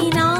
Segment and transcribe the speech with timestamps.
[0.00, 0.39] मीना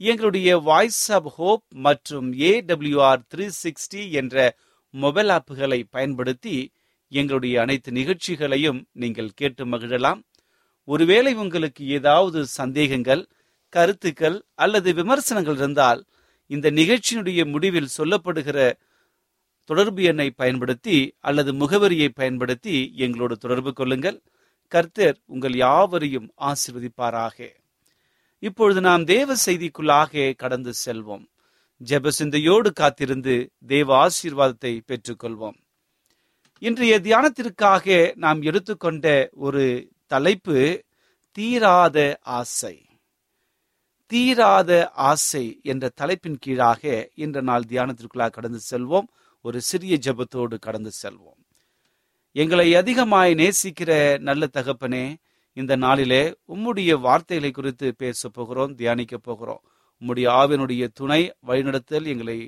[0.00, 4.56] எங்களுடைய voice of hope மற்றும் AWR three sixty என்ற
[4.90, 6.72] மொபைல் ஆப்புகளை பயன்படுத்தி
[7.08, 10.20] எங்களுடைய அனைத்து நிகழ்ச்சிகளையும் நீங்கள் கேட்டு மகிழலாம்.
[10.84, 13.28] ஒருவேளை உங்களுக்கு ஏதாவது சந்தேகங்கள்
[13.68, 16.06] கருத்துக்கள் அல்லது விமர்சனங்கள் இருந்தால்
[16.46, 18.72] இந்த நிகழ்ச்சியினுடைய முடிவில் சொல்லப்படுகிற
[19.64, 24.22] தொடர்பு எண்ணை பயன்படுத்தி அல்லது முகவரியை பயன்படுத்தி எங்களோடு தொடர்பு கொள்ளுங்கள்.
[24.68, 27.57] கர்த்தர் உங்கள் யாவரையும் ஆசிர்வதிப்பாராக.
[28.38, 31.24] இப்பொழுது நாம் தேவ செய்திக்குள்ளாக கடந்து செல்வோம்.
[31.84, 35.58] ஜெப சிந்தையோடு காத்திருந்து தேவ ஆசீர்வாதத்தை பெற்றுக்கொள்வோம்.
[36.58, 40.84] இன்றைய தியானத்திற்காக நாம் எடுத்துக்கொண்ட ஒரு தலைப்பு
[41.30, 42.86] தீராத ஆசை.
[44.06, 49.06] தீராத ஆசை என்ற தலைப்பின் கீழாக இன்ற நாள் தியானத்திற்குள்ளாக கடந்து செல்வோம்.
[49.40, 51.42] ஒரு சிறிய ஜெபத்தோடு கடந்து செல்வோம்.
[52.32, 55.16] எங்களை அதிகமாய் நேசிக்கிற நல்ல தகப்பனே
[55.60, 56.22] இந்த நாளிலே
[56.54, 59.62] உம்முடைய வார்த்தைகளை குறித்து பேச போகிறோம் தியானிக்க போகிறோம்.
[60.02, 62.38] உம்முடைய ஆவினுடைய துணை வழிநடத்தல் எங்களை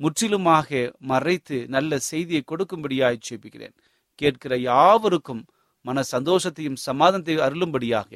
[0.00, 0.70] முற்றிலுமாக
[1.10, 3.74] மறைத்து நல்ல செய்தியை கொடுக்கும்படியாய் சேபிக்கிறேன்
[4.18, 5.42] கேட்கிற யாவருக்கும்
[5.84, 8.10] மன சந்தோஷத்தையும் சமாதானத்தையும் அருளும்படியாக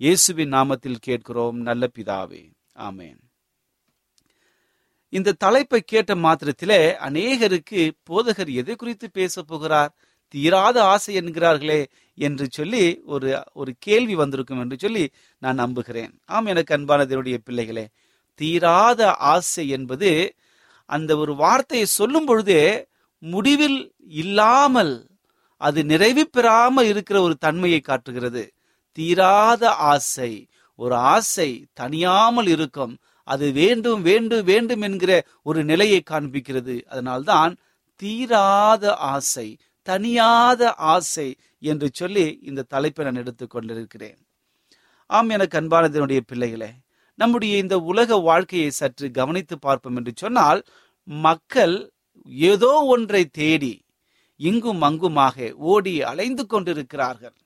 [0.00, 2.42] இயேசுவின் நாமத்தில் கேட்கிறோம் நல்ல பிதாவே.
[2.86, 3.20] ஆமேன்.
[5.12, 7.80] இந்த தலைப்பை கேட்ட மாத்திரத்திலே அநேகருக்கு
[8.10, 9.92] போதகர் எதை குறித்து பேச போகிறார்?
[10.34, 11.80] தீராத ஆசை என்கிறார்களே
[12.18, 15.04] என்று சொல்லி ஒரு ஒரு கேள்வி வந்திருக்கும் என்று சொல்லி
[15.42, 16.12] நான் நம்புகிறேன்.
[16.26, 17.84] ஆம் எனக்கு அன்பானதனுடைய பிள்ளைகளே
[18.40, 19.00] தீராத
[19.32, 20.10] ஆசை என்பது
[20.90, 22.62] அந்த ஒரு வார்த்தையை சொல்லும் பொழுதே
[23.22, 23.80] முடிவில்
[24.22, 24.94] இல்லாமல்
[25.60, 28.42] அது நிறைவு பெறாமல் இருக்கிற ஒரு தன்மையை காட்டுகிறது.
[28.98, 30.32] தீராத ஆசை
[30.78, 32.94] ஒரு ஆசை தனியாமல் இருக்கும்.
[33.28, 36.76] அது வேண்டும் வேண்டும் வேண்டும் என்கிற ஒரு நிலையை காண்பிக்கிறது.
[36.86, 37.52] அதனால்தான்
[38.02, 39.48] தீராத ஆசை
[39.88, 41.28] தனியாத ஆசை
[41.62, 44.18] என்று சொல்லி இந்த தலைப்பை நான் எடுத்துக்கொண்டிருக்கிறேன்
[45.06, 46.70] ஆம் எனக்கு அன்பானதனுடைய பிள்ளைகளே
[47.18, 50.60] நம்முடைய இந்த உலக வாழ்க்கையை சற்று கவனித்து பார்ப்போம் என்று சொன்னால்
[51.08, 51.92] மக்கள்
[52.26, 53.74] ஏதோ ஒன்றை தேடி
[54.36, 57.36] இங்கும் அங்குமாக ஓடி அலைந்து கொண்டிருக்கிறார்கள்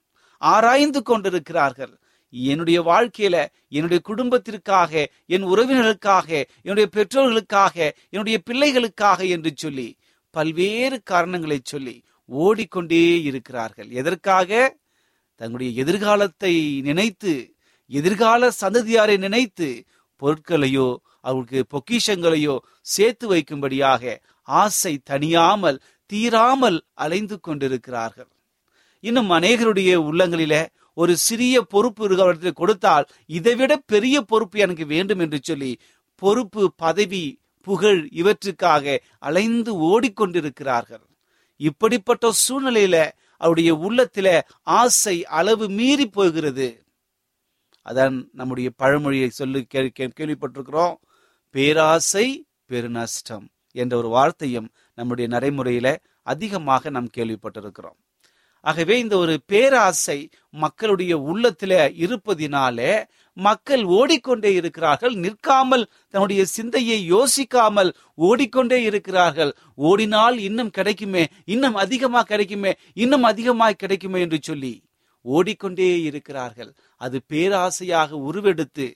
[0.41, 1.93] ஆராய்ந்து கொண்டிருக்கிறார்கள்.
[2.29, 3.35] என்னுடைய வாழ்க்கையில
[3.67, 4.91] என்னுடைய குடும்பத்திற்காக
[5.25, 6.29] என் உறவினர்களுக்காக
[6.61, 7.75] என்னுடைய பெற்றோர்களுக்காக
[8.09, 9.87] என்னுடைய பிள்ளைகளுக்காக என்று சொல்லி
[10.35, 11.95] பல்வேறு காரணங்களை சொல்லி
[12.29, 13.89] ஓடிக்கொண்டே இருக்கிறார்கள்.
[13.89, 14.77] எதற்காக?
[15.35, 17.55] தங்களுடைய எதிர்காலத்தை நினைத்து
[17.85, 19.85] எதிர்கால சந்ததியாரை நினைத்து
[20.21, 28.27] பொருட்களையோ அவர்களுக்கு பொக்கிஷங்களையோ சேர்த்து வைக்கும்படியாக ஆசை தனியாமல் தீராமல் அலைந்து கொண்டிருக்கிறார்கள்.
[28.99, 35.79] இன்னும் அநேகருடைய உள்ளங்களில ஒரு சிறிய பொறுப்பு அவர்களுக்கு கொடுத்தால் இதைவிட பெரிய பொறுப்பு எனக்கு வேண்டும் என்று சொல்லி
[36.15, 41.05] பொறுப்பு பதவி புகழ் இவற்றுக்காக அலைந்து ஓடிக்கொண்டிருக்கிறார்கள்.
[41.57, 46.85] இப்படிப்பட்ட சூழ்நிலையில அவருடைய உள்ளத்தில ஆசை அளவு மீறி போகிறது.
[47.89, 50.95] அதான் நம்முடைய பழமொழியை சொல்லி கேள்விப்பட்டிருக்கிறோம்.
[51.49, 57.97] பேராசை பெருநஷ்டம் என்ற ஒரு வார்த்தையும் நம்முடைய நடைமுறையில அதிகமாக நாம் கேள்விப்பட்டிருக்கிறோம்.
[58.61, 63.03] ஆகவே இந்த ஒரு பேராசை மக்களுடைய உள்ளத்தில இருப்பதினாலே
[63.37, 65.15] மக்கள் ஓடிக்கொண்டே இருக்கிறார்கள்.
[65.15, 67.91] நிற்காமல் தன்னுடைய சிந்தையை யோசிக்காமல்
[68.27, 69.51] ஓடிக்கொண்டே இருக்கிறார்கள்.
[69.89, 74.73] ஓடினால் இன்னும் கிடைக்குமே இன்னும் அதிகமா கிடைக்குமே இன்னும் அதிகமாய் கிடைக்குமே என்று சொல்லி
[75.25, 76.71] ஓடிக்கொண்டே இருக்கிறார்கள்.
[77.01, 78.87] அது பேராசையாக உருவெடுத்து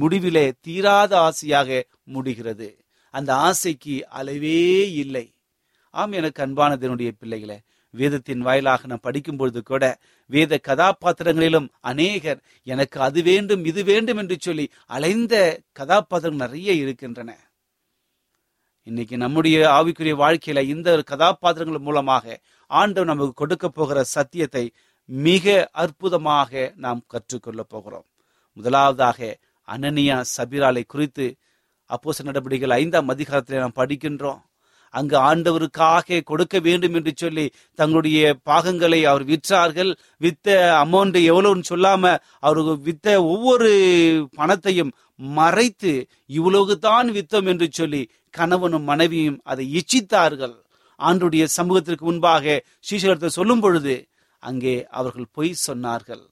[0.00, 1.68] முடிவிலே தீராத ஆசையாக
[2.04, 2.68] முடிகிறது.
[3.14, 4.60] அந்த ஆசைக்கு அளவே
[5.02, 5.26] இல்லை.
[5.94, 7.58] ஆம் எனக்கு அன்பானதனுடைய பிள்ளைகளை
[7.94, 9.84] வேதத்தின் வாயிலாக நாம் படிக்கும் பொழுது கூட
[10.30, 15.34] வேத கதாபாத்திரங்களிலும் அநேகர் எனக்கு அது வேண்டும் இது வேண்டும் என்று சொல்லி அலைந்த
[15.72, 17.30] கதாபாத்திரம் நிறைய இருக்கின்றன.
[18.82, 22.38] இன்னைக்கு நம்முடைய ஆவிக்குரிய வாழ்க்கையில இந்த கதாபாத்திரங்கள் மூலமாக
[22.70, 24.64] ஆண்டவர் நமக்கு கொடுக்க போகிற சத்தியத்தை
[25.04, 28.06] மிக அற்புதமாக நாம் கற்றுக்கொள்ள போகிறோம்.
[28.56, 31.26] முதலாவதாக அனனியா சபிராலை குறித்து
[31.90, 34.40] அப்போச நடவடிக்கைகள் ஐந்தாம் அதிகாரத்தில் நாம் படிக்கின்றோம்.
[34.94, 37.44] அங்கு ஆண்டவருக்காக கொடுக்க வேண்டும் என்று சொல்லி
[37.78, 39.92] தங்களுடைய பாகங்களை அவர் விற்றார்கள்.
[40.24, 42.12] வித்த அமௌண்ட் எவ்வளவுன்னு சொல்லாம
[42.46, 43.70] அவருக்கு வித்த ஒவ்வொரு
[44.38, 44.92] பணத்தையும்
[45.38, 45.92] மறைத்து
[46.38, 50.56] இவ்வளவுதான் வித்தோம் என்று சொல்லி கணவனும் மனைவியும் அதை இச்சித்தார்கள்.
[51.00, 52.44] ஆண்டுடைய சமூகத்திற்கு முன்பாக
[52.86, 53.94] ஸ்ரீசலத்தை சொல்லும் பொழுது
[54.42, 56.24] அங்கே அவர்கள் பொய் சொன்னார்கள்.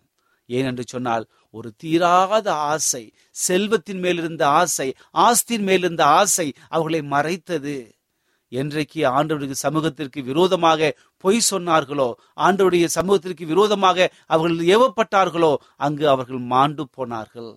[0.49, 1.25] ஏனென்று சொன்னால்
[1.55, 3.03] ஒரு தீராத ஆசை
[3.47, 4.87] செல்வத்தின் மேலிருந்த ஆசை
[5.27, 7.77] ஆஸ்தின் மேலிருந்த ஆசை அவர்களை மறைத்தது.
[8.53, 10.91] என்றைக்கு ஆண்டவருடைய சமூகத்திற்கு விரோதமாக
[11.25, 12.09] பொய் சொன்னார்களோ
[12.47, 15.53] ஆண்டவருடைய சமூகத்திற்கு விரோதமாக அவர்கள் ஏவப்பட்டார்களோ
[15.87, 17.51] அங்கு அவர்கள் மாண்டு போனார்கள்.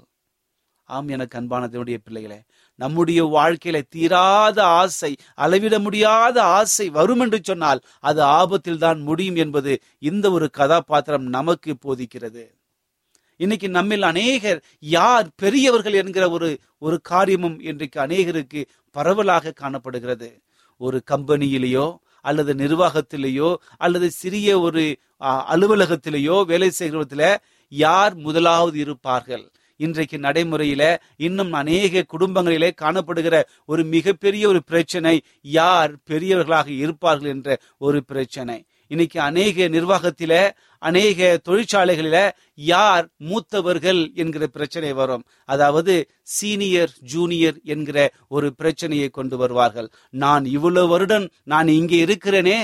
[0.90, 2.40] ஆம் எனக்கு அன்பானதனுடைய பிள்ளைகளே
[2.80, 9.74] நம்முடைய வாழ்க்கையில தீராத ஆசை அளவிட முடியாத ஆசை வரும் என்று சொன்னால் அது ஆபத்தில் தான் முடியும் என்பது
[10.10, 12.46] இந்த ஒரு கதாபாத்திரம் நமக்கு போதிக்கிறது.
[13.40, 14.60] இன்னைக்கு நம்மில் அநேகர்
[14.94, 18.62] யார் பெரியவர்கள் என்கிற ஒரு ஒரு காரியமும் இன்றைக்கு அநேகருக்கு
[18.96, 20.30] பரவலாக காணப்படுகிறது.
[20.88, 21.88] ஒரு கம்பெனியிலேயோ
[22.30, 24.84] அல்லது நிர்வாகத்திலேயோ அல்லது சிறிய ஒரு
[25.54, 27.24] அலுவலகத்திலேயோ வேலை செய்கிறதுல
[27.72, 29.46] யார் முதலாவது இருப்பார்கள்?
[29.80, 30.84] இன்றைக்கு நடைமுறையில
[31.28, 33.36] இன்னும் அநேக குடும்பங்களிலே காணப்படுகிற
[33.66, 35.16] ஒரு மிகப்பெரிய ஒரு பிரச்சனை
[35.60, 38.58] யார் பெரியவர்களாக இருப்பார்கள் என்ற ஒரு பிரச்சனை.
[38.94, 40.34] இன்னைக்கு அநேக நிர்வாகத்தில
[40.88, 41.20] அநேக
[41.50, 42.18] தொழிற்சாலைகளில
[42.72, 45.24] யார் மூத்தவர்கள் என்கிற பிரச்சனை வரும்.
[45.54, 45.96] அதாவது
[46.36, 47.98] சீனியர் ஜூனியர் என்கிற
[48.28, 49.90] ஒரு பிரச்சனையை கொண்டு வருவார்கள்.
[50.24, 52.60] நான் இவ்வளவு வருடம் நான் இங்கே இருக்கிறேனே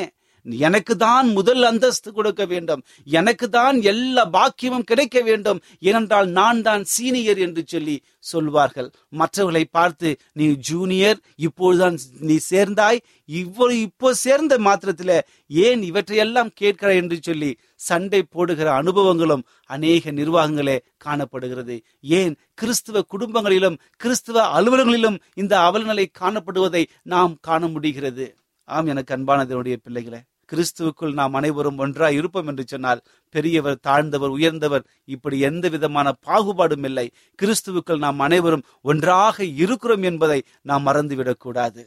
[0.51, 2.84] எனக்கு தான் முதல் அந்தஸ்து கொடுக்க வேண்டும்.
[3.06, 5.62] எனக்கு தான் எல்லா பாக்கியமும் கிடைக்க வேண்டும்.
[5.80, 8.92] ஏனென்றால் நான் தான் சீனியர் என்று சொல்லி சொல்வார்கள்.
[9.10, 13.01] மற்றவர்களை பார்த்து நீ ஜூனியர் இப்பொழுதுதான் நீ சேர்ந்தாய்.
[13.25, 21.82] இவ்வளவு இப்போ சேர்ந்த மாத்திரத்துல ஏன் இவற்றையெல்லாம் கேட்கிற என்று சொல்லி சண்டை போடுகிற அனுபவங்களும் அநேக நிர்வாகங்களே காணப்படுகிறது.
[22.01, 22.36] ஏன்?
[22.54, 28.36] கிறிஸ்துவ குடும்பங்களிலும் கிறிஸ்துவ அலுவலகங்களிலும் இந்த அவலநிலை காணப்படுவதை நாம் காண முடிகிறது.
[28.63, 30.22] ஆம் எனக்கு அன்பானதனுடைய பிள்ளைகளே.
[30.51, 33.04] கிறிஸ்துவுக்குள் நாம் அனைவரும் ஒன்றாய் இருப்போம் என்று சொன்னால்
[33.36, 37.08] பெரியவர் தாழ்ந்தவர் உயர்ந்தவர் இப்படி எந்த விதமான பாகுபாடும் இல்லை.
[37.39, 41.84] கிறிஸ்துவுக்குள் நாம் அனைவரும் ஒன்றாக இருக்கிறோம் என்பதை நாம் மறந்துவிடக்கூடாது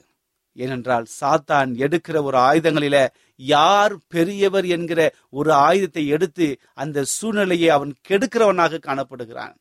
[0.56, 2.96] ஏனென்றால் சாத்தான் எடுக்கிற ஒரு ஆயுதங்களில
[3.40, 5.00] யார் பெரியவர் என்கிற
[5.30, 9.54] ஒரு ஆயுதத்தை எடுத்து அந்த சூழ்நிலையை அவன் கெடுக்கிறவனாக காணப்படுகிறான்.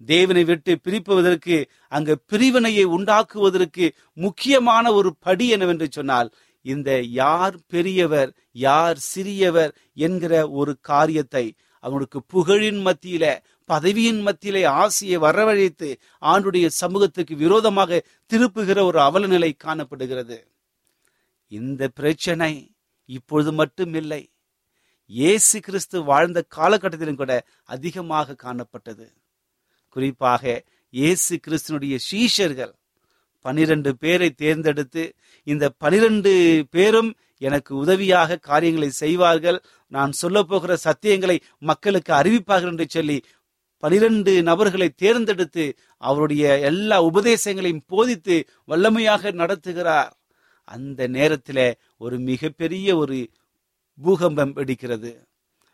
[0.00, 1.56] தேவனை விட்டு பிரிப்புவதற்கு
[1.88, 3.84] அங்கு பிரிவினையை உண்டாக்குவதற்கு
[4.16, 6.30] முக்கியமான ஒரு படி என்னவென்று சொன்னால்
[6.64, 6.90] இந்த
[7.20, 8.30] யார் பெரியவர்
[8.66, 9.72] யார் சிறியவர்
[10.06, 11.44] என்கிற ஒரு காரியத்தை
[11.84, 13.24] அவனுக்கு புகழின் மத்தியில
[13.68, 15.88] பதவியின் மத்தியிலே ஆசையை வரவழைத்து
[16.22, 18.00] ஆண்டுடைய சமூகத்துக்கு விரோதமாக
[18.32, 20.38] திருப்புகிற ஒரு அவலநிலை காணப்படுகிறது.
[21.52, 22.52] இந்த பிரச்சனை
[23.08, 24.22] இப்பொழுது மட்டும் இல்லை
[25.10, 27.32] இயேசு கிறிஸ்து வாழ்ந்த காலகட்டத்திலும் கூட
[27.74, 29.06] அதிகமாக காணப்பட்டது.
[29.96, 30.44] குறிப்பாக
[30.94, 32.72] இயேசு கிறிஸ்துனுடைய சீஷர்கள்
[33.46, 35.04] பனிரெண்டு பேரை தேர்ந்தெடுத்து
[35.46, 36.32] இந்த பனிரெண்டு
[36.70, 39.58] பேரும் எனக்கு உதவியாக காரியங்களை செய்வார்கள்.
[39.92, 43.18] நான் சொல்ல போகிற சத்தியங்களை மக்களுக்கு அறிவிப்பார்கள் என்று சொல்லி
[43.82, 45.64] பனிரெண்டு நபர்களை தேர்ந்தெடுத்து
[45.96, 48.36] அவருடைய எல்லா உபதேசங்களையும் போதித்து
[48.68, 50.12] வல்லமையாக நடத்துகிறார்.
[50.68, 51.66] அந்த நேரத்தில்
[52.04, 53.18] ஒரு மிகப்பெரிய ஒரு
[53.98, 55.12] பூகம்பம் வெடிக்கிறது.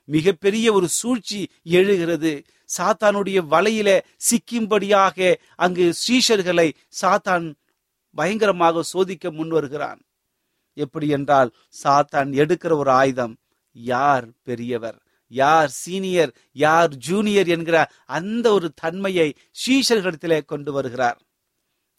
[0.09, 1.41] மிகப்பெரிய ஒரு சூழ்ச்சி
[1.79, 2.33] எழுகிறது.
[2.77, 3.89] சாத்தானுடைய வலையில
[4.27, 5.19] சிக்கும்படியாக
[5.57, 6.69] அங்கு ஸ்ரீஷர்களை
[7.01, 7.47] சாத்தான்
[8.15, 10.01] பயங்கரமாக சோதிக்க முன் வருகிறான்
[10.75, 11.53] எப்படி என்றால்
[11.83, 13.35] சாத்தான் எடுக்கிற ஒரு ஆயுதம்
[13.73, 14.99] யார் பெரியவர்
[15.29, 19.35] யார் சீனியர் யார் ஜூனியர் என்கிற அந்த ஒரு தன்மையை
[19.67, 21.19] சீஷர்களிடத்திலே கொண்டு வருகிறார்.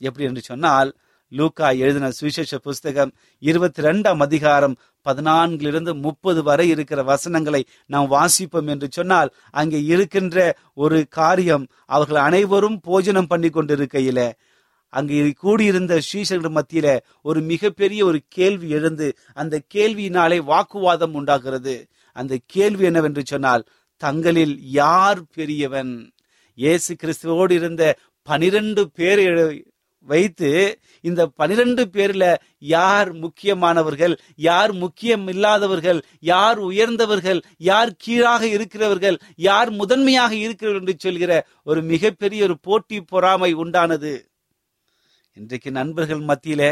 [0.01, 0.97] எப்படி என்று சொன்னால்
[1.31, 4.75] லூக்கா எழுதின சுவிசேஷ புஸ்தகம் இருபத்தி ரெண்டாம் அதிகாரம்
[5.05, 12.79] பதினான்கிலிருந்து முப்பது வரை இருக்கிற வசனங்களை நாம் வாசிப்போம் என்று சொன்னால் அங்கே இருக்கின்ற ஒரு காரியம் அவர்கள் அனைவரும்
[12.79, 14.31] போஜனம் பண்ணி கொண்டிருக்கையில
[14.93, 16.87] அங்கு கூடியிருந்த ஸ்ரீசர்கள் மத்தியில
[17.21, 21.75] ஒரு மிகப்பெரிய ஒரு கேள்வி எழுந்து அந்த கேள்வியினாலே வாக்குவாதம் உண்டாகிறது.
[22.15, 23.67] அந்த கேள்வி என்னவென்று சொன்னால்
[24.01, 25.93] தங்களில் யார் பெரியவன்?
[26.57, 27.83] இயேசு கிறிஸ்துவோடு இருந்த
[28.27, 29.21] பனிரெண்டு பேர்
[30.07, 30.49] வைத்து
[31.01, 32.25] இந்த பனிரெண்டு பேர்ல
[32.59, 34.13] யார் முக்கியமானவர்கள்
[34.47, 35.99] யார் முக்கியம் இல்லாதவர்கள்
[36.31, 41.31] யார் உயர்ந்தவர்கள் யார் கீழாக இருக்கிறவர்கள் யார் முதன்மையாக இருக்கிறவர்கள் என்று சொல்கிற
[41.63, 44.13] ஒரு மிகப்பெரிய ஒரு போட்டி பொறாமை உண்டானது.
[45.37, 46.63] இன்றைக்கு நண்பர்கள் மத்தியில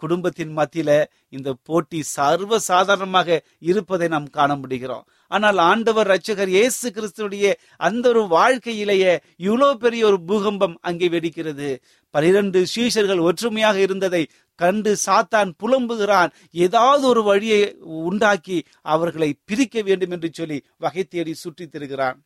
[0.00, 0.90] குடும்பத்தின் மத்தியில
[1.28, 5.04] இந்த போட்டி சர்வ சாதாரணமாக இருப்பதை நாம் காண முடிகிறோம்.
[5.30, 11.68] ஆனால் ஆண்டவர் ரட்சகர் இயேசு கிறிஸ்துடைய அந்த ஒரு வாழ்க்கையிலேயே இவ்வளோ பெரிய ஒரு பூகம்பம் அங்கே வெடிக்கிறது.
[12.14, 14.22] பனிரெண்டு சீஷர்கள் ஒற்றுமையாக இருந்ததை
[14.58, 16.32] கண்டு சாத்தான் புலம்புகிறான்.
[16.50, 17.62] ஏதாவது ஒரு வழியை
[18.10, 18.58] உண்டாக்கி
[18.94, 22.18] அவர்களை பிரிக்க வேண்டும் என்று சொல்லி வகை தேடி சுற்றித் திரிகிறான்.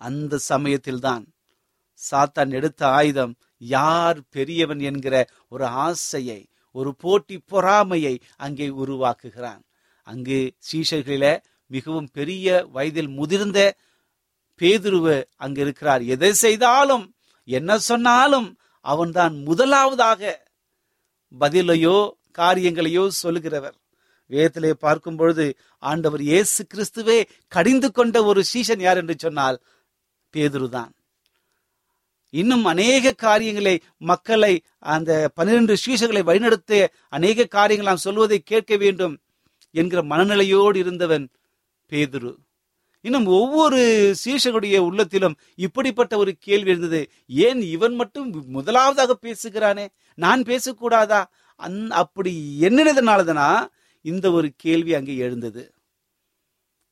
[0.00, 1.24] அந்த சமயத்தில்தான்
[2.00, 5.14] சாத்தான் எடுத்த ஆயுதம் யார் பெரியவன் என்கிற
[5.48, 6.40] ஒரு ஆசையை
[6.74, 9.62] ஒரு போட்டி பொறாமையை அங்கே உருவாக்குகிறான்.
[10.06, 10.38] அங்கு
[10.68, 11.26] சீஷர்களில
[11.66, 13.58] மிகவும் பெரிய வயதில் முதிர்ந்த
[14.60, 16.02] பேதுருவு அங்கு இருக்கிறார்.
[16.02, 17.04] எதை செய்தாலும்
[17.44, 18.48] என்ன சொன்னாலும்
[18.84, 20.22] அவன்தான் முதலாவதாக
[21.40, 21.96] பதிலையோ
[22.38, 23.76] காரியங்களையோ சொல்லுகிறவர்.
[24.30, 25.46] வேதத்திலே பார்க்கும் பொழுது
[25.78, 29.58] ஆண்டவர் இயேசு கிறிஸ்துவே கடிந்து கொண்ட ஒரு சீஷன் யார் என்று சொன்னால்
[30.34, 30.92] பேதுருதான்.
[32.30, 39.18] இன்னும் அநேக காரியங்களை மக்களை அந்த பன்னிரண்டு சீசர்களை வழிநடத்த அநேக காரியங்கள் நாம் சொல்வதை கேட்க வேண்டும்
[39.70, 41.28] என்கிற மனநிலையோடு இருந்தவன்
[41.90, 42.34] பேதுரு.
[43.00, 43.78] இன்னும் ஒவ்வொரு
[44.24, 47.10] சீஷனுடைய உள்ளத்திலும் இப்படிப்பட்ட ஒரு கேள்வி இருந்தது.
[47.26, 49.86] ஏன் இவன் மட்டும் முதலாவதாக பேசுகிறானே?
[50.14, 51.24] நான் பேசக்கூடாதா?
[51.56, 53.66] அந் அப்படி என்னதுனாலதானா
[54.02, 55.72] இந்த ஒரு கேள்வி அங்கே எழுந்தது.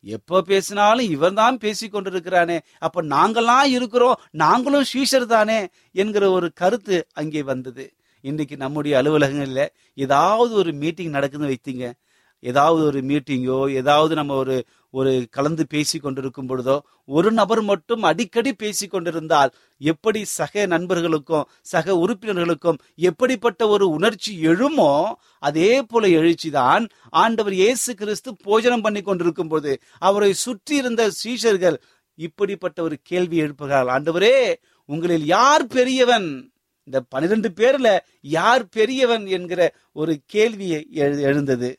[0.04, 2.58] எப்போ பேசினாலும் இவன் தான் பேசி கொண்டிருக்கிறானே.
[2.78, 7.92] அப்ப நாங்களாம் இருக்கிறோம் நாங்களும் ஸ்ரீஷர் தானே என்கிற ஒரு கருத்து அங்கே வந்தது.
[8.20, 11.92] இன்னைக்கு நம்முடைய அலுவலகங்கள்ல ஏதாவது ஒரு மீட்டிங் நடக்குதுன்னு வைத்தீங்க.
[12.40, 18.52] ஏதாவது ஒரு மீட்டிங்கோ ஏதாவது நம்ம ஒரு ஒரு கலந்து பேசி கொண்டிருக்கும் பொழுதோ ஒரு நபர் மட்டும் அடிக்கடி
[18.52, 27.52] பேசி கொண்டிருந்தால் எப்படி சக நண்பர்களுக்கும் சக உறுப்பினர்களுக்கும் எப்படிப்பட்ட ஒரு உணர்ச்சி எழுமோ அதே போல எழுச்சிதான் ஆண்டவர்
[27.52, 31.76] இயேசு கிறிஸ்து போஜனம் பண்ணி கொண்டிருக்கும் போது அவரை சுற்றி இருந்த சீஷர்கள்
[32.14, 36.52] இப்படிப்பட்ட ஒரு கேள்வி எழுப்புகிறார் ஆண்டவரே உங்களில் யார் பெரியவன்?
[36.84, 41.78] இந்த பனிரெண்டு பேர்ல யார் பெரியவன் என்கிற ஒரு கேள்வியை எழு- எழுந்தது.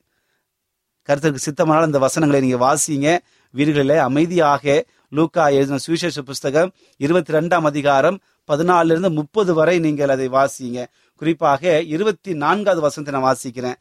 [1.09, 3.07] கருத்துக்கு சித்தமான இந்த வசனங்களை நீங்க வாசிங்க.
[3.53, 4.73] வீடுகளில் அமைதியாக
[5.17, 6.69] லூக்கா எழுதின சுவிசேஷ புஸ்தகம்
[7.05, 8.17] இருபத்தி ரெண்டாம் அதிகாரம்
[8.49, 10.79] பதினாலுல இருந்து முப்பது வரை நீங்கள் அதை வாசிங்க.
[11.21, 13.77] குறிப்பாக இருபத்தி நான்காவது வசனத்தை நான் வாசிக்கிறேன்.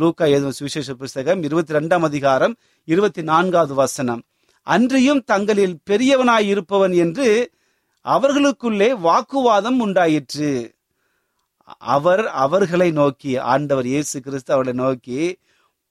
[0.00, 2.56] லூக்கா எழுதின சுவிசேஷ புஸ்தகம் இருபத்தி ரெண்டாம் அதிகாரம்
[2.88, 4.24] இருபத்தி நான்காவது வசனம்.
[4.66, 7.28] அன்றியும் தங்களில் பெரியவனாய் இருப்பவன் என்று
[8.06, 10.52] அவர்களுக்குள்ளே வாக்குவாதம் உண்டாயிற்று.
[11.96, 15.20] அவர் அவர்களை நோக்கி ஆண்டவர் இயேசு கிறிஸ்து அவர்களை நோக்கி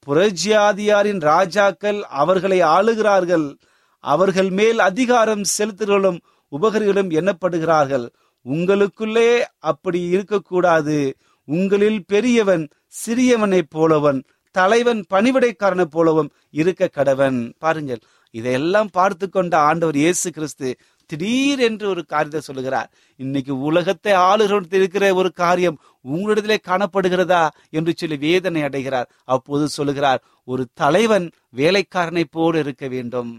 [0.08, 3.58] புரஜியாதியாரின் ராஜாக்கள் அவர்களை ஆளுகிறார்கள்.
[4.00, 6.20] அவர்கள் மேல் அதிகாரம் செலுத்துகளும்
[6.52, 8.10] உபகரிகளும் எண்ணப்படுகிறார்கள்.
[8.50, 11.16] உங்களுக்குள்ளே அப்படி இருக்கக்கூடாது.
[11.46, 12.70] உங்களில் பெரியவன்
[13.06, 17.54] சிறியவனைப் போலவன் தலைவன் பணிவிடைக்காரனைப் போலவும் இருக்க கடவன்.
[17.60, 18.00] பாருங்கள்
[18.32, 20.70] இதையெல்லாம் பார்த்து கொண்ட ஆண்டவர் இயேசு கிறிஸ்து
[21.10, 22.90] திடீர் என்று ஒரு காரியத்தை சொல்லுகிறார்.
[23.20, 27.42] இன்னைக்கு உலகத்தை ஆளுகிறது இருக்கிற ஒரு காரியம் உங்களிடத்திலே காணப்படுகிறதா?
[27.70, 29.10] என்று சொல்லி வேதனை அடைகிறார்.
[29.24, 33.34] அப்போது சொல்லுகிறார் ஒரு தலைவன் வேலைக்காரனை போல் இருக்க வேண்டும்.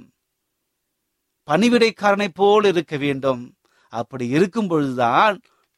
[1.49, 3.43] பணிவிடைக்காரனை போல் இருக்க வேண்டும்.
[3.93, 5.37] அப்படி இருக்கும் பொழுதுதான்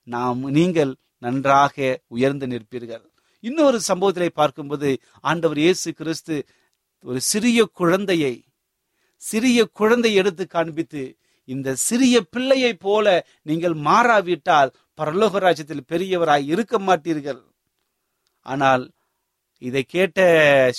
[0.09, 3.05] நாம் நீங்கள் நன்றாக உயர்ந்து நிற்பீர்கள்.
[3.41, 4.89] இன்னொரு சம்பவத்திலே பார்க்கும்போது
[5.21, 6.37] ஆண்டவர் இயேசு கிறிஸ்து
[7.05, 8.35] ஒரு சிறிய குழந்தையை
[9.29, 11.03] சிறிய குழந்தை எடுத்து காண்பித்து
[11.49, 13.07] இந்த சிறிய பிள்ளையை போல
[13.49, 17.41] நீங்கள் மாறாவிட்டால் பரலோக ராஜ்யத்தில் பெரியவராய் இருக்க மாட்டீர்கள்.
[18.47, 18.85] ஆனால்
[19.63, 20.21] இதை கேட்ட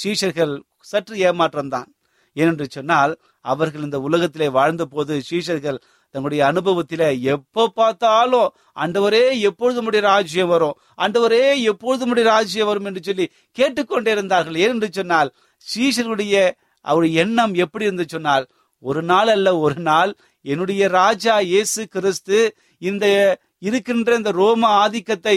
[0.01, 0.53] சீஷர்கள்
[0.91, 1.89] சற்று ஏமாற்றம்தான்.
[2.35, 3.13] ஏனென்று சொன்னால்
[3.45, 5.79] அவர்கள் இந்த உலகத்திலே வாழ்ந்த போது சீஷர்கள்
[6.15, 7.03] தங்களுடைய அனுபவத்தில
[7.33, 8.49] எப்போ பார்த்தாலும்
[8.83, 10.75] ஆண்டவரே எப்பொழுது உடைய ராஜ்யம் வரும்?
[11.03, 12.87] ஆண்டவரே எப்பொழுது உடைய ராஜ்யம் வரும்?
[12.89, 13.25] என்று சொல்லி
[13.57, 14.59] கேட்டுக்கொண்டே இருந்தார்கள்.
[14.63, 15.31] ஏனென்று சொன்னால்
[15.67, 16.35] சீஷர்களுடைய
[16.85, 18.45] அவர் எண்ணம் எப்படி இருந்து சொன்னால்
[18.83, 20.11] ஒரு நாள் அல்ல ஒரு நாள்
[20.45, 22.39] என்னுடைய ராஜா இயேசு கிறிஸ்து
[22.81, 23.05] இந்த
[23.59, 25.35] இருக்கின்ற இந்த ரோம ஆதிக்கத்தை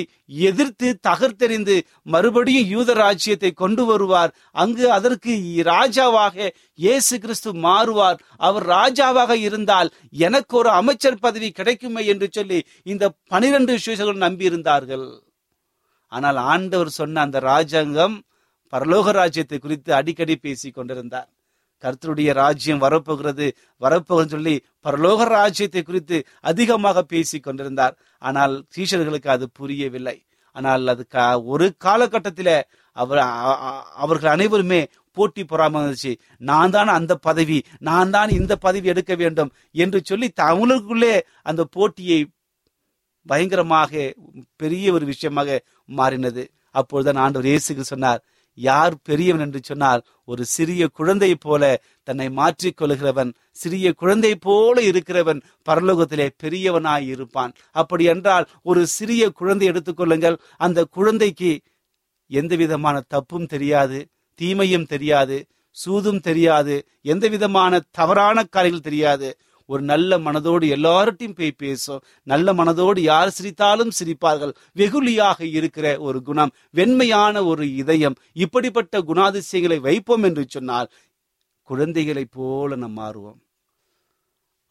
[0.48, 4.32] எதிர்த்து தகர்த்தெறிந்து மறுபடியும் யூத ராஜ்யத்தை கொண்டு வருவார்.
[4.52, 5.32] அங்கு அதற்கு
[5.70, 6.36] ராஜாவாக
[6.78, 8.18] இயேசு கிறிஸ்து மாறுவார்.
[8.38, 9.90] அவர் ராஜாவாக இருந்தால்
[10.26, 15.08] எனக்கு ஒரு அமைச்சர் பதவி கிடைக்குமே என்று சொல்லி இந்த பனிரெண்டு நம்பி நம்பியிருந்தார்கள்
[16.12, 18.16] ஆனால் ஆண்டவர் சொன்ன அந்த ராஜாங்கம்
[18.72, 21.28] பரலோக ராஜ்யத்தை குறித்து அடிக்கடி பேசி கொண்டிருந்தார்.
[21.80, 27.96] கர்த்தருடைய ராஜ்யம் வரப்போகிறது வரப்போகிறது சொல்லி பரலோக ராஜ்யத்தை குறித்து அதிகமாக பேசி கொண்டிருந்தார்.
[28.18, 30.26] ஆனால் சீஷர்களுக்கு அது புரியவில்லை.
[30.52, 32.62] ஆனால் அது கா- ஒரு காலகட்டத்தில்
[32.92, 33.18] அவர்
[33.94, 36.18] அவர்கள் அனைவருமே போட்டி பொறாம இருந்துச்சு.
[36.38, 42.28] நான் தான் அந்த பதவி நான் தான் இந்த பதவி எடுக்க வேண்டும் என்று சொல்லி தமிழுக்குள்ளே அந்த போட்டியை
[43.26, 44.14] பயங்கரமாக
[44.56, 45.62] பெரிய ஒரு விஷயமாக
[45.96, 46.48] மாறினது.
[46.70, 48.22] அப்பொழுதுதான் ஆண்டவர் இயேசுக்கு சொன்னார்
[48.60, 51.62] யார் பெரியவன் என்று சொன்னால் ஒரு சிறிய குழந்தை போல
[52.02, 57.52] தன்னை மாற்றிக் கொள்கிறவன் சிறிய குழந்தை போல இருக்கிறவன் பரலோகத்திலே பெரியவனாய் இருப்பான்.
[57.70, 61.52] அப்படி என்றால் ஒரு சிறிய குழந்தை எடுத்துக்கொள்ளுங்கள் அந்த குழந்தைக்கு
[62.30, 64.00] எந்த விதமான தப்பும் தெரியாது
[64.38, 65.38] தீமையும் தெரியாது
[65.76, 69.28] சூதும் தெரியாது எந்த விதமான தவறான காரியங்கள் தெரியாது.
[69.68, 74.52] ஒரு நல்ல மனதோடு எல்லார்ட்டையும் போய் பேசும் நல்ல மனதோடு யார் சிரித்தாலும் சிரிப்பார்கள்.
[74.76, 78.16] வெகுளியாக இருக்கிற ஒரு குணம் வெண்மையான ஒரு இதயம்.
[78.44, 80.88] இப்படிப்பட்ட குணாதிசயங்களை வைப்போம் என்று சொன்னால்
[81.68, 83.38] குழந்தைகளைப் போல நாம் மாறுவோம்.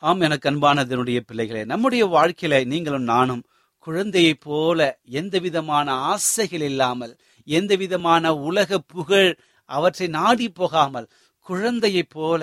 [0.04, 3.44] ஆம் எனக்கு அன்பானதனுடைய பிள்ளைகளே நம்முடைய வாழ்க்கையில நீங்களும் நானும்
[3.88, 4.80] குழந்தையைப் போல
[5.20, 7.14] எந்த விதமான ஆசைகள் இல்லாமல்
[7.48, 9.30] எந்த விதமான உலக புகழ்
[9.70, 11.08] அவற்றை நாடி போகாமல்
[11.48, 12.42] குழந்தையைப் போல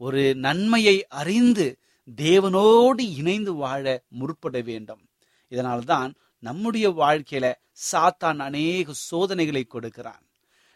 [0.00, 1.66] ஒரு நன்மையை அறிந்து
[2.14, 5.08] தேவனோடு இணைந்து வாழ முற்பட வேண்டும்.
[5.48, 7.54] இதனால்தான் நம்முடைய வாழ்க்கையில
[7.92, 10.22] சாத்தான் அநேக சோதனைகளை கொடுக்கிறான்.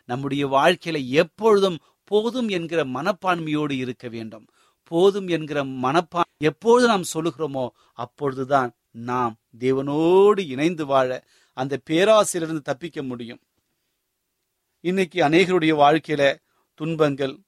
[0.05, 4.47] நம்முடைய வாழ்க்கையில எப்பொழுதும் போதும் என்கிற மனப்பான்மையோடு இருக்க வேண்டும்.
[4.85, 13.41] போதும் என்கிற மனப்பா எப்பொழுது நாம் சொல்லுகிறோமோ அப்பொழுதுதான் நாம் தேவனோடு இணைந்து வாழ அந்த பேராசிலிருந்து தப்பிக்க முடியும்.
[14.81, 16.37] இன்னைக்கு அநேகருடைய வாழ்க்கையில
[16.75, 17.39] துன்பங்கள்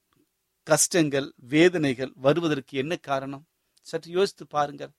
[0.63, 3.45] கஷ்டங்கள் வேதனைகள் வருவதற்கு என்ன காரணம்?
[3.87, 4.93] சற்று யோசித்து பாருங்கள்.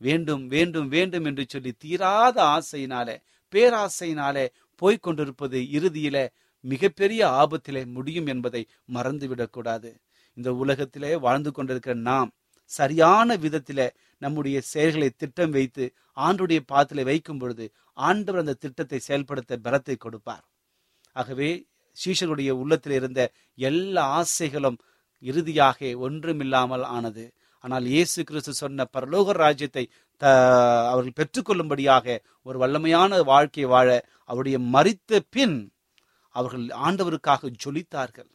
[0.00, 3.16] வேண்டும் வேண்டும் வேண்டும் என்று சொல்லி தீராத ஆசையினாலே
[3.52, 4.44] பேராசையினாலே
[4.82, 6.16] போய்க் கொண்டிருப்பது இறுதியில
[6.64, 9.90] மிகப்பெரிய ஆபத்திலே முடியும் என்பதை மறந்துவிடக்கூடாது
[10.36, 12.30] இந்த உலகத்திலே வாழ்ந்து கொண்டிருக்கிற நாம்
[12.70, 13.80] சரியான விதத்தில
[14.22, 15.84] நம்முடைய செயல்களை திட்டம் வைத்து
[16.16, 17.64] ஆண்டுடைய பாத்தில வைக்கும் பொழுது
[17.98, 20.44] ஆண்டவர் அந்த திட்டத்தை செயல்படுத்த பலத்தை கொடுப்பார்.
[21.16, 21.50] ஆகவே
[21.96, 23.20] சீஷருடைய உள்ளத்தில் இருந்த
[23.58, 24.78] எல்லா ஆசைகளும்
[25.22, 27.24] இறுதியாக ஒன்றுமில்லாமல் ஆனது.
[27.62, 30.26] ஆனால் இயேசு கிறிஸ்து சொன்ன பரலோக ராஜ்யத்தை த
[30.88, 33.88] அவர்கள் பெற்றுக்கொள்ளும்படியாக ஒரு வல்லமையான வாழ்க்கை வாழ
[34.24, 35.72] அவருடைய மறித்த பின்
[36.28, 38.30] அவர்கள் ஆண்டவருக்காக ஜொலித்தார்கள்.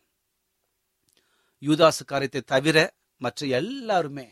[1.61, 4.27] யூதாசு காரியத்தை தவிர மற்ற எல்லாருமே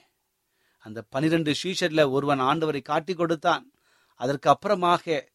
[0.79, 3.71] அந்த பனிரெண்டு ஷீஷர்ல ஒருவன் ஆண்டவரை காட்டி கொடுத்தான்.
[4.15, 5.27] அதற்கு அப்புறமாக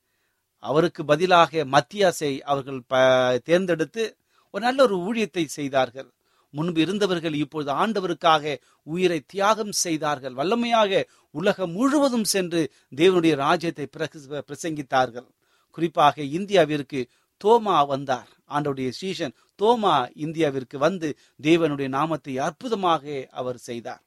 [0.58, 4.16] அவருக்கு பதிலாக மத்தியாசை அவர்கள் ப- தேர்ந்தெடுத்து
[4.50, 6.10] ஒரு நல்ல ஒரு ஊழியத்தை செய்தார்கள்.
[6.50, 10.32] முன்பு இருந்தவர்கள் இப்பொழுது ஆண்டவருக்காக உயிரை தியாகம் செய்தார்கள்.
[10.32, 15.28] வல்லமையாக உலகம் முழுவதும் சென்று தேவனுடைய ராஜ்யத்தை பிரக- பிரசங்கித்தார்கள்.
[15.70, 17.06] குறிப்பாக இந்தியாவிற்கு
[17.44, 18.28] தோமா வந்தார்.
[18.48, 19.32] ஆண்டவுடைய சீஷன்
[19.62, 24.02] தோமா இந்தியாவிற்கு வந்து தேவனுடைய நாமத்தை அற்புதமாக அவர் செய்தார்.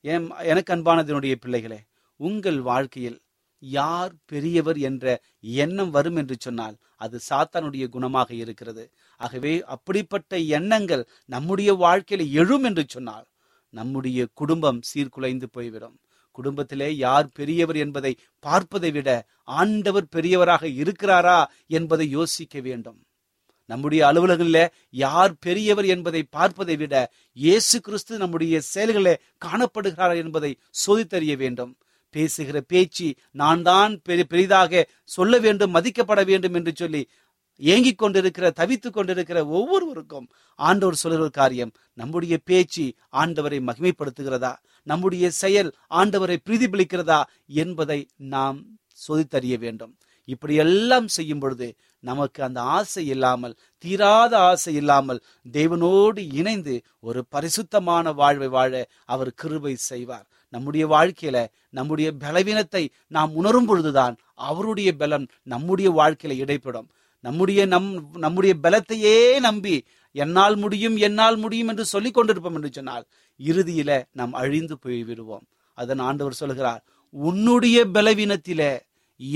[0.00, 1.84] என் எனக்கு அன்பானதனுடைய பிள்ளைகளே
[2.16, 3.22] உங்கள் வாழ்க்கையில்
[3.58, 8.90] யார் பெரியவர் என்ற எண்ணம் வரும் என்று சொன்னால் அது சாத்தானுடைய குணமாக இருக்கிறது.
[9.24, 13.26] ஆகவே அப்படிப்பட்ட எண்ணங்கள் நம்முடைய வாழ்க்கையில எழும் என்று சொன்னால்
[13.70, 15.96] நம்முடைய குடும்பம் சீர்குலைந்து போய்விடும்.
[16.30, 19.08] குடும்பத்திலே யார் பெரியவர் என்பதை பார்ப்பதை விட
[19.58, 23.00] ஆண்டவர் பெரியவராக இருக்கிறாரா என்பதை யோசிக்க வேண்டும்.
[23.66, 26.94] நம்முடைய அலுவலகங்களில் யார் பெரியவர் என்பதை பார்ப்பதை விட
[27.32, 30.52] இயேசு கிறிஸ்து நம்முடைய செயல்களில் காணப்படுகிறார் என்பதை
[30.86, 31.72] சோதித்தறிய வேண்டும்.
[32.14, 37.02] பேசுகிற பேச்சு நான் தான் பெரி- பெரிதாக சொல்ல வேண்டும் மதிக்கப்பட வேண்டும் என்று சொல்லி
[37.56, 44.56] ஏங்கிக் கொண்டிருக்கிற தவித்துக் கொண்டிருக்கிற ஒவ்வொருவருக்கும் ஆண்டவர் சொல்லுகிற காரியம் நம்முடைய பேச்சு ஆண்டவரை மகிமைப்படுத்துகிறதா?
[44.82, 48.58] நம்முடைய செயல் ஆண்டவரை பிரதிபலிக்கிறதா என்பதை நாம்
[49.08, 49.96] சோதித்தறிய வேண்டும்.
[50.24, 58.12] இப்படி எல்லாம் செய்யும் பொழுது நமக்கு அந்த ஆசை இல்லாமல் தீராத ஆசை இல்லாமல் தேவனோடு இணைந்து ஒரு பரிசுத்தமான
[58.12, 60.26] வாழ்வை வாழ அவர் கிருபை செய்வார்.
[60.48, 66.88] நம்முடைய வாழ்க்கையில நம்முடைய பலவீனத்தை நாம் உணரும் பொழுதுதான் அவருடைய பலம் நம்முடைய வாழ்க்கையில இடைப்படும்.
[67.24, 69.76] நம்முடைய நம் நம்முடைய பலத்தையே நம்பி
[70.14, 73.04] என்னால் முடியும் என்னால் முடியும் என்று சொல்லிக் கொண்டிருப்போம் என்று சொன்னால்
[73.40, 75.44] இறுதியில நாம் அழிந்து போய் விடுவோம்
[75.78, 76.82] அதன் ஆண்டவர் சொல்கிறார்
[77.14, 78.62] உன்னுடைய பலவீனத்தில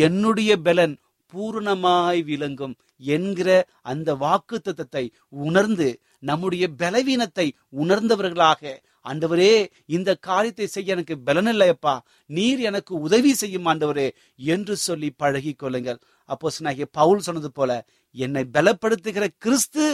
[0.04, 0.94] என்னுடைய பலன்
[1.32, 2.74] பூரணமாய் விளங்கும்
[3.06, 3.48] என்கிற
[3.82, 5.02] அந்த வாக்கு தத்தத்தை
[5.46, 5.88] உணர்ந்து
[6.20, 7.46] நம்முடைய பலவீனத்தை
[7.82, 8.62] உணர்ந்தவர்களாக
[9.06, 9.52] ஆண்டவரே
[9.88, 11.94] இந்த காரியத்தை செய்ய எனக்கு பலன் இல்லையப்பா
[12.30, 14.08] நீர் எனக்கு உதவி செய்யும் ஆண்டவரே
[14.48, 16.00] என்று சொல்லி பழகி கொள்ளுங்கள்.
[16.28, 17.72] அப்போசனாகிய பவுல் சொன்னது போல
[18.16, 19.84] என்னை பலப்படுத்துகிற கிறிஸ்து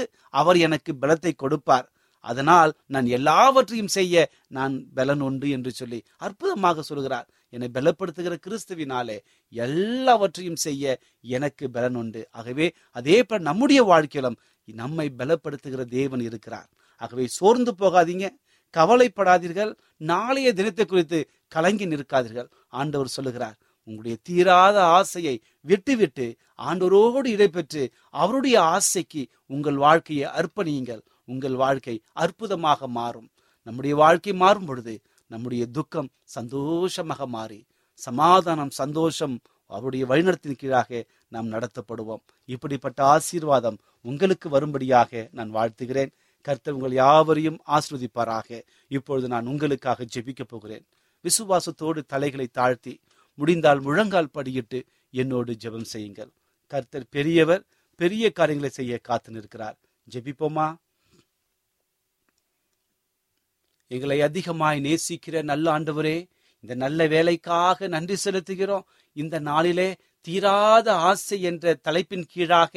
[0.41, 1.87] அவர் எனக்கு பலத்தை கொடுப்பார்.
[2.25, 4.15] அதனால் நான் எல்லாவற்றையும் செய்ய
[4.57, 7.27] நான் பலன் உண்டு என்று சொல்லி அற்புதமாக சொல்கிறார்.
[7.55, 9.19] என்னை பலப்படுத்துகிற கிறிஸ்துவினாலே
[9.55, 10.95] எல்லாவற்றையும் செய்ய
[11.37, 12.23] எனக்கு பலன் உண்டு.
[12.39, 12.67] ஆகவே
[12.99, 16.69] அதே போல நம்முடைய வாழ்க்கையிலும் நம்மை பலப்படுத்துகிற தேவன் இருக்கிறார்.
[17.03, 18.27] ஆகவே சோர்ந்து போகாதீங்க
[18.75, 19.73] கவலைப்படாதீர்கள்.
[20.11, 21.19] நாளைய தினத்தை குறித்து
[21.49, 22.49] கலங்கி நிற்காதீர்கள்
[22.81, 23.57] ஆண்டவர் சொல்லுகிறார்.
[23.85, 26.27] உங்களுடைய தீராத ஆசையை விட்டுவிட்டு
[26.71, 31.03] ஆண்டோரோடு இடைபெற்று அவருடைய ஆசைக்கு உங்கள் வாழ்க்கையை அர்ப்பணியுங்கள்.
[31.25, 33.29] உங்கள் வாழ்க்கை அற்புதமாக மாறும்.
[33.67, 34.95] நம்முடைய வாழ்க்கை மாறும் பொழுது
[35.31, 37.61] நம்முடைய துக்கம் சந்தோஷமாக மாறி
[37.95, 42.23] சமாதானம் சந்தோஷம் அவருடைய வழிநடத்தின் கீழாக நாம் நடத்தப்படுவோம்.
[42.45, 46.13] இப்படிப்பட்ட ஆசீர்வாதம் உங்களுக்கு வரும்படியாக நான் வாழ்த்துகிறேன்.
[46.41, 50.85] கர்த்தர் உங்கள் யாவரையும் ஆஸ்வதிப்பாராக இப்பொழுது நான் உங்களுக்காக ஜெபிக்கப் போகிறேன்.
[51.25, 53.01] விசுவாசத்தோடு தலைகளை தாழ்த்தி
[53.35, 54.79] முடிந்தால் முழங்கால் படியிட்டு
[55.11, 56.31] என்னோடு ஜெபம் செய்யுங்கள்.
[56.67, 57.63] கர்த்தர் பெரியவர்
[58.01, 59.77] பெரிய காரியங்களை செய்ய காத்து நிற்கிறார்
[60.11, 60.69] ஜெபிப்போமா?
[63.91, 66.17] எங்களை அதிகமாய் நேசிக்கிற நல்ல ஆண்டவரே
[66.65, 68.87] இந்த நல்ல வேலைக்காக நன்றி செலுத்துகிறோம்.
[69.13, 69.89] இந்த நாளிலே
[70.21, 72.75] தீராத ஆசை என்ற தலைப்பின் கீழாக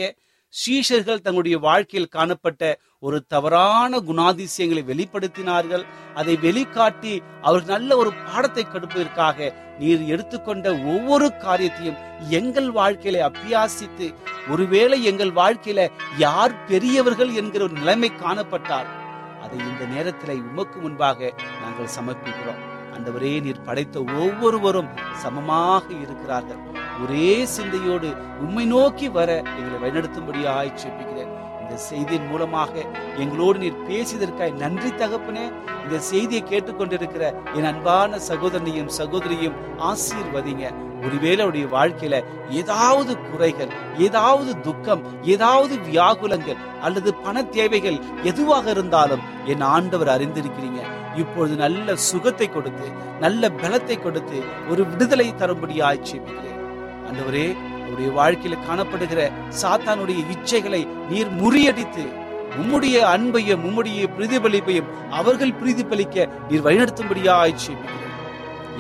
[0.54, 2.62] சீஷர்கள் தங்களுடைய வாழ்க்கையில் காணப்பட்ட
[3.00, 5.84] ஒரு தவறான குணாதிசயங்களை வெளிப்படுத்தினார்கள்.
[6.20, 12.00] அதை வெளிக்காட்டி அவர்கள் நல்ல ஒரு பாடத்தை கொடுப்பதற்காக நீர் எடுத்துக்கொண்ட ஒவ்வொரு காரியத்தையும்
[12.40, 14.08] எங்கள் வாழ்க்கையில அபியாசித்து
[14.52, 15.84] ஒருவேளை எங்கள் வாழ்க்கையில
[16.18, 18.90] யார் பெரியவர்கள் என்கிற ஒரு நிலைமை காணப்பட்டால்
[19.44, 21.30] அதை இந்த நேரத்தில் உமக்கு முன்பாக
[21.62, 22.64] நாங்கள் சமர்ப்பிக்கிறோம்.
[22.96, 24.92] அந்தவரே நீர் படைத்த ஒவ்வொருவரும்
[25.24, 26.64] சமமாக இருக்கிறார்கள்.
[27.04, 28.10] ஒரே சிந்தையோடு
[28.44, 32.74] உண்மை நோக்கி வர எங்களை வழிநடத்தும்படியாய் செப்பிக்கிறேன் இந்த செய்தியின் மூலமாக
[33.24, 35.46] எங்களோடு நீர் பேசியதற்காய் நன்றி தகப்பனே.
[35.84, 37.24] இந்த செய்தியை கேட்டுக்கொண்டிருக்கிற
[37.58, 39.58] என் அன்பான சகோதரனையும் சகோதரியும்
[39.90, 40.66] ஆசீர்வதிங்க.
[41.06, 42.16] ஒருவேளை அவருடைய வாழ்க்கையில
[42.62, 43.74] ஏதாவது குறைகள்
[44.08, 50.82] ஏதாவது துக்கம் ஏதாவது வியாகுலங்கள் அல்லது பண தேவைகள் எதுவாக இருந்தாலும் என் ஆண்டவர் அறிந்திருக்கிறீங்க.
[51.22, 52.88] இப்பொழுது நல்ல சுகத்தை கொடுத்து
[53.26, 54.40] நல்ல பலத்தை கொடுத்து
[54.72, 55.78] ஒரு விடுதலை தரும்படி
[56.12, 56.57] செபிக்கிறேன்
[57.08, 57.48] அந்தவரே
[57.82, 59.22] அவருடைய வாழ்க்கையில காணப்படுகிற
[59.62, 62.06] சாத்தானுடைய இச்சைகளை நீர் முறியடித்து
[62.58, 68.14] உம்முடைய அன்பையும் உம்முடைய பிரதிபலிப்பையும் அவர்கள் பிரதிபலிக்க நீர் வழிநடத்தும்படியாய் செபிக்கிறேன்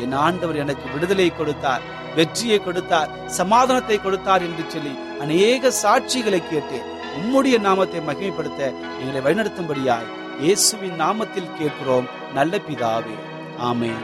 [0.03, 1.81] என் ஆண்டவர் எனக்கு விடுதலை கொடுத்தார்
[2.15, 6.79] வெற்றியை கொடுத்தார் சமாதானத்தை கொடுத்தார் என்று சொல்லி அநேக சாட்சிகளை கேட்டு
[7.19, 8.61] உம்முடைய நாமத்தை மகிமைப்படுத்த
[9.01, 10.09] எங்களை வழிநடத்தும்படியாய்
[10.39, 12.07] இயேசுவின் நாமத்தில் கேட்கிறோம்.
[12.33, 13.15] நல்ல பிதாவே.
[13.61, 14.03] ஆமேன்.